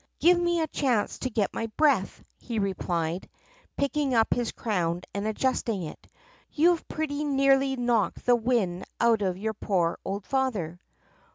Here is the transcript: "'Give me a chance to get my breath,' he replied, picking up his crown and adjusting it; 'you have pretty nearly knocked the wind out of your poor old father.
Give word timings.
"'Give 0.19 0.39
me 0.39 0.59
a 0.61 0.67
chance 0.67 1.19
to 1.19 1.29
get 1.29 1.53
my 1.53 1.67
breath,' 1.77 2.23
he 2.39 2.57
replied, 2.57 3.29
picking 3.77 4.15
up 4.15 4.33
his 4.33 4.51
crown 4.51 5.03
and 5.13 5.27
adjusting 5.27 5.83
it; 5.83 6.07
'you 6.49 6.71
have 6.71 6.87
pretty 6.87 7.23
nearly 7.23 7.75
knocked 7.75 8.25
the 8.25 8.35
wind 8.35 8.83
out 8.99 9.21
of 9.21 9.37
your 9.37 9.53
poor 9.53 9.99
old 10.03 10.25
father. 10.25 10.79